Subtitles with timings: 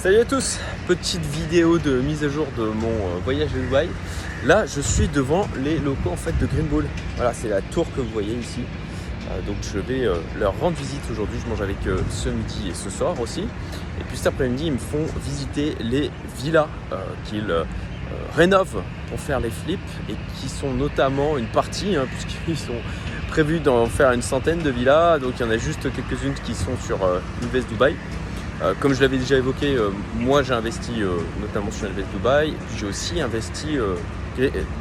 [0.00, 3.88] Salut à tous, petite vidéo de mise à jour de mon euh, voyage à Dubaï.
[4.44, 6.86] Là, je suis devant les locaux en fait de Green Bull.
[7.16, 8.60] Voilà, c'est la tour que vous voyez ici.
[9.28, 11.40] Euh, donc je vais euh, leur rendre visite aujourd'hui.
[11.44, 13.40] Je mange avec eux ce midi et ce soir aussi.
[13.40, 16.68] Et puis cet après-midi, ils me font visiter les villas
[17.24, 17.52] qu'ils
[18.36, 22.80] rénovent pour faire les flips et qui sont notamment une partie, hein, puisqu'ils sont
[23.30, 25.18] prévus d'en faire une centaine de villas.
[25.18, 27.00] Donc il y en a juste quelques-unes qui sont sur
[27.42, 27.96] Invest Dubaï.
[28.60, 32.52] Euh, comme je l'avais déjà évoqué, euh, moi j'ai investi euh, notamment sur Invest Dubai,
[32.76, 33.78] j'ai aussi investi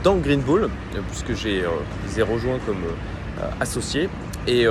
[0.04, 0.70] dans Green Bull,
[1.10, 1.64] puisque j'ai
[2.06, 2.84] les ai rejoints comme
[3.60, 4.10] associé.
[4.48, 4.66] Et,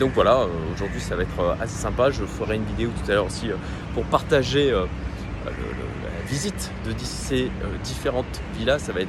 [0.00, 2.10] donc voilà, aujourd'hui ça va être assez sympa.
[2.10, 3.50] Je ferai une vidéo tout à l'heure aussi
[3.94, 7.50] pour partager la visite de ces
[7.84, 8.80] différentes villas.
[8.80, 9.08] Ça va être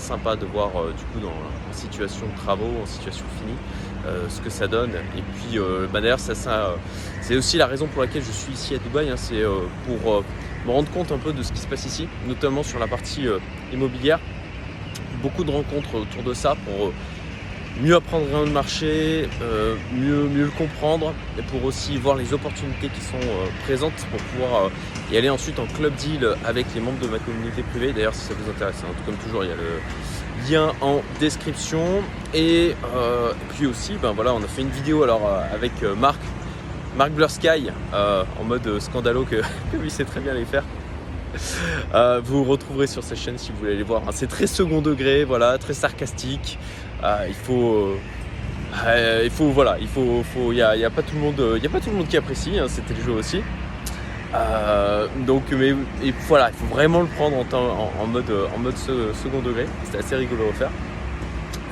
[0.00, 3.56] sympa de voir du coup dans, en situation de travaux, en situation finie,
[4.06, 4.90] euh, ce que ça donne.
[4.90, 6.74] Et puis euh, bah, d'ailleurs, ça, ça
[7.20, 10.24] c'est aussi la raison pour laquelle je suis ici à Dubaï, hein, c'est euh, pour
[10.66, 13.26] me rendre compte un peu de ce qui se passe ici, notamment sur la partie
[13.72, 14.18] immobilière.
[15.22, 16.92] Beaucoup de rencontres autour de ça pour
[17.82, 19.28] mieux apprendre le marché,
[19.94, 23.26] mieux, mieux le comprendre, et pour aussi voir les opportunités qui sont
[23.64, 24.70] présentes pour pouvoir
[25.12, 27.92] y aller ensuite en club deal avec les membres de ma communauté privée.
[27.92, 29.80] D'ailleurs, si ça vous intéresse, hein, comme toujours, il y a le
[30.48, 32.02] lien en description.
[32.34, 35.94] Et, euh, puis aussi, ben voilà, on a fait une vidéo alors euh, avec euh,
[35.94, 36.20] Marc,
[36.96, 39.36] Marc Blur Sky, en mode scandalo que,
[39.76, 40.64] lui sait très bien les faire.
[42.24, 44.02] vous retrouverez sur sa chaîne si vous voulez aller voir.
[44.12, 46.58] C'est très second degré, voilà, très sarcastique.
[47.28, 47.96] il faut
[49.24, 51.70] il faut voilà il faut il y, a, pas tout le monde il y a
[51.70, 53.42] pas tout le monde qui apprécie hein, c'était le jeu aussi
[54.34, 55.74] euh, donc, mais
[56.28, 59.66] voilà, il faut vraiment le prendre en, mode, en mode second degré.
[59.84, 60.70] C'était assez rigolo à faire.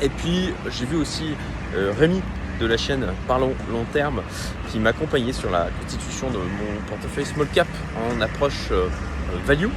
[0.03, 1.35] Et puis, j'ai vu aussi
[1.77, 2.21] euh, Rémi
[2.61, 4.23] de la chaîne Parlons Long Terme
[4.71, 8.89] qui m'accompagnait sur la constitution de mon portefeuille Small Cap en approche euh,
[9.45, 9.69] value.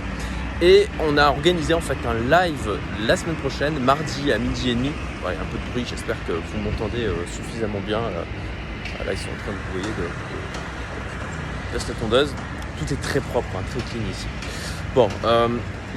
[0.61, 4.75] Et on a organisé en fait un live la semaine prochaine, mardi à midi et
[4.75, 4.91] demi.
[5.25, 8.00] Ouais, un peu de bruit, j'espère que vous m'entendez suffisamment bien.
[8.00, 9.94] Là, ils sont en train de vous de,
[11.73, 12.34] de, de, tondeuse
[12.81, 14.28] tout est très propre, hein, très clean ici.
[14.95, 15.47] Bon, euh,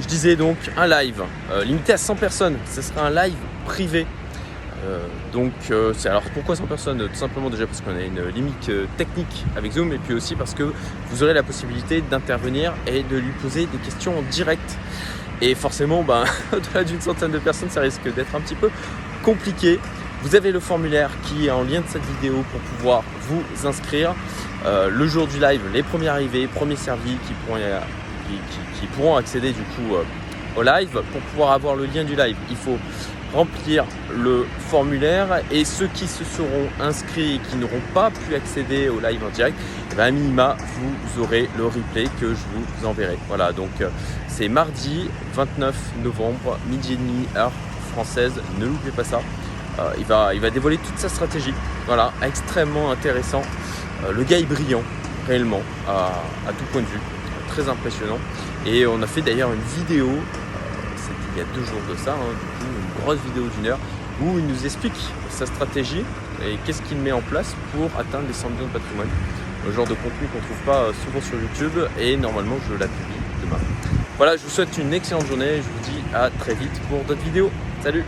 [0.01, 2.57] je disais donc un live euh, limité à 100 personnes.
[2.71, 4.05] Ce sera un live privé.
[4.85, 4.99] Euh,
[5.33, 5.51] donc,
[5.93, 9.73] c'est alors pourquoi 100 personnes Tout simplement déjà parce qu'on a une limite technique avec
[9.73, 10.71] Zoom et puis aussi parce que
[11.09, 14.77] vous aurez la possibilité d'intervenir et de lui poser des questions en direct.
[15.41, 18.69] Et forcément, ben, au-delà d'une centaine de personnes, ça risque d'être un petit peu
[19.23, 19.79] compliqué.
[20.21, 24.15] Vous avez le formulaire qui est en lien de cette vidéo pour pouvoir vous inscrire.
[24.65, 27.33] Euh, le jour du live, les premiers arrivés, premiers servis qui
[28.95, 30.03] pourront, accéder du coup euh,
[30.55, 30.89] au live.
[31.11, 32.77] Pour pouvoir avoir le lien du live, il faut
[33.33, 33.85] remplir
[34.15, 38.99] le formulaire et ceux qui se seront inscrits et qui n'auront pas pu accéder au
[38.99, 39.57] live en direct,
[39.91, 43.17] eh ben, à minima, vous aurez le replay que je vous enverrai.
[43.27, 43.89] Voilà, donc euh,
[44.27, 47.51] c'est mardi 29 novembre, midi et demi, heure
[47.91, 48.33] française.
[48.59, 49.21] Ne l'oubliez pas ça.
[49.97, 51.53] il, va, il va dévoiler toute sa stratégie.
[51.87, 53.41] Voilà, extrêmement intéressant.
[54.03, 54.83] Euh, le gars est brillant,
[55.27, 56.11] réellement, à,
[56.57, 56.99] tout point de vue.
[57.47, 58.17] Très impressionnant.
[58.65, 60.44] Et on a fait d'ailleurs une vidéo, euh,
[61.35, 63.79] il y a deux jours de ça, hein, une grosse vidéo d'une heure,
[64.21, 64.95] où il nous explique
[65.29, 66.03] sa stratégie
[66.41, 69.09] et qu'est-ce qu'il met en place pour atteindre les 100 millions de patrimoine.
[69.65, 72.87] Le genre de contenu qu'on ne trouve pas souvent sur YouTube et normalement je la
[72.87, 73.59] publie demain.
[74.17, 77.23] Voilà, je vous souhaite une excellente journée, je vous dis à très vite pour d'autres
[77.23, 77.51] vidéos.
[77.83, 78.05] Salut